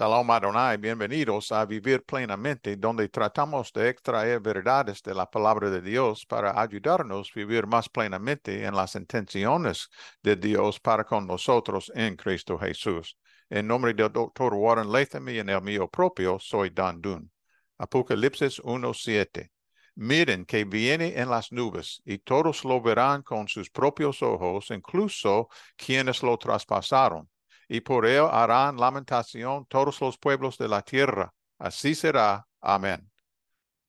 [0.00, 5.82] Shalom Adonai, bienvenidos a Vivir Plenamente, donde tratamos de extraer verdades de la palabra de
[5.82, 9.88] Dios para ayudarnos a vivir más plenamente en las intenciones
[10.22, 13.18] de Dios para con nosotros en Cristo Jesús.
[13.50, 17.32] En nombre del doctor Warren Latham y en el mío propio, soy Dan Dun.
[17.78, 19.50] Apocalipsis 1.7.
[19.96, 25.48] Miren que viene en las nubes y todos lo verán con sus propios ojos, incluso
[25.76, 27.28] quienes lo traspasaron
[27.68, 31.32] y por él harán lamentación todos los pueblos de la tierra.
[31.58, 32.46] Así será.
[32.60, 33.10] Amén.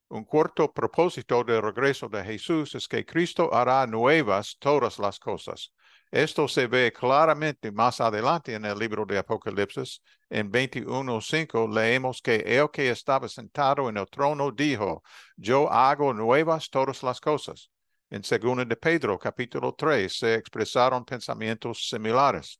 [0.09, 5.71] Un cuarto propósito del regreso de Jesús es que Cristo hará nuevas todas las cosas.
[6.11, 10.01] Esto se ve claramente más adelante en el libro de Apocalipsis.
[10.27, 15.03] En 21.5 leemos que el que estaba sentado en el trono dijo,
[15.37, 17.69] yo hago nuevas todas las cosas.
[18.09, 22.59] En 2 de Pedro capítulo 3 se expresaron pensamientos similares.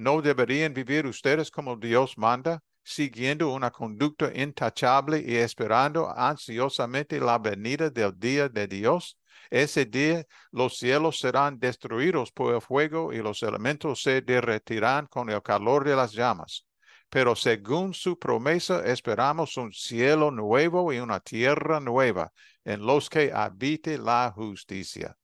[0.00, 7.38] ¿No deberían vivir ustedes como Dios manda, siguiendo una conducta intachable y esperando ansiosamente la
[7.38, 9.18] venida del día de Dios?
[9.50, 15.28] Ese día los cielos serán destruidos por el fuego y los elementos se derretirán con
[15.28, 16.66] el calor de las llamas.
[17.10, 22.32] Pero según su promesa esperamos un cielo nuevo y una tierra nueva
[22.64, 25.14] en los que habite la justicia.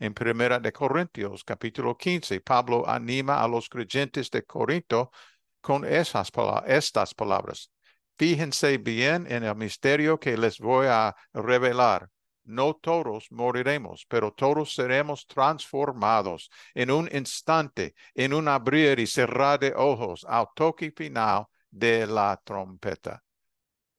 [0.00, 5.10] En Primera de Corintios, capítulo 15, Pablo anima a los creyentes de Corinto
[5.60, 6.32] con esas,
[6.66, 7.70] estas palabras.
[8.16, 12.08] Fíjense bien en el misterio que les voy a revelar.
[12.44, 19.60] No todos moriremos, pero todos seremos transformados en un instante, en un abrir y cerrar
[19.60, 23.22] de ojos, al toque final de la trompeta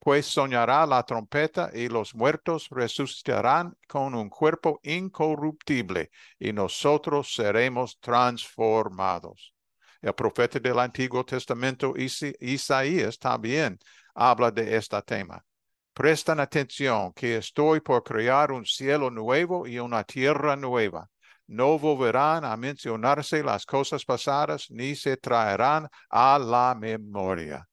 [0.02, 8.00] pues soñará la trompeta y los muertos resucitarán con un cuerpo incorruptible y nosotros seremos
[8.00, 9.54] transformados.
[10.00, 13.78] El profeta del Antiguo Testamento Isaías también
[14.12, 15.44] habla de este tema.
[15.94, 21.08] Prestan atención que estoy por crear un cielo nuevo y una tierra nueva.
[21.46, 27.68] No volverán a mencionarse las cosas pasadas ni se traerán a la memoria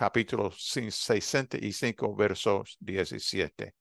[0.00, 3.74] capítulo 65, versos 17.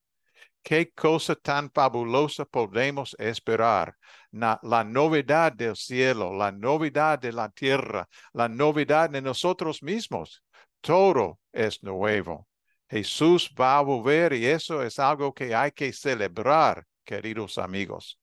[0.61, 3.95] ¿Qué cosa tan fabulosa podemos esperar?
[4.31, 10.43] la novedad del cielo, la novedad de la tierra, la novedad de nosotros mismos.
[10.81, 12.49] Todo es nuevo.
[12.89, 18.19] Jesús va a volver y eso es algo que hay que celebrar, queridos amigos.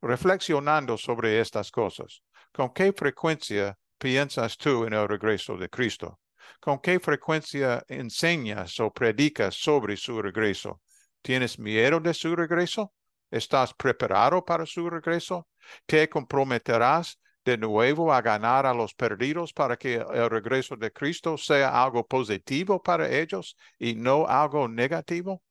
[0.00, 2.20] Reflexionando sobre estas cosas,
[2.52, 6.18] ¿con qué frecuencia piensas tú en el regreso de Cristo?
[6.60, 10.80] ¿Con qué frecuencia enseñas o predicas sobre su regreso?
[11.22, 12.92] ¿Tienes miedo de su regreso?
[13.30, 15.48] ¿Estás preparado para su regreso?
[15.86, 21.36] ¿Te comprometerás de nuevo a ganar a los perdidos para que el regreso de Cristo
[21.36, 25.42] sea algo positivo para ellos y no algo negativo?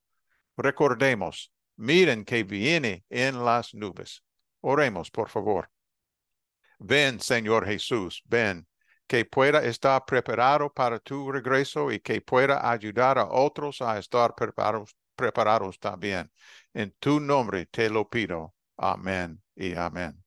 [0.58, 4.23] Recordemos, miren que viene en las nubes.
[4.62, 5.69] Oremos, por favor.
[6.79, 8.68] Ven, Señor Jesús, ven
[9.12, 14.34] que pueda estar preparado para tu regreso y que pueda ayudar a otros a estar
[14.36, 16.32] preparados, preparados también.
[16.74, 18.56] En tu nombre te lo pido.
[18.78, 20.24] Amén y amén.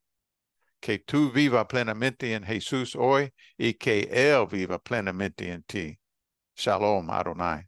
[0.81, 5.99] Que tú viva plenamente en Jesús hoy y que Él viva plenamente en ti.
[6.55, 7.67] Shalom, Adonai.